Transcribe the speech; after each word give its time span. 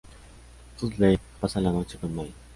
Dudley 0.79 1.19
pasa 1.39 1.61
la 1.61 1.71
noche 1.71 1.99
con 1.99 2.11
Maggie. 2.15 2.33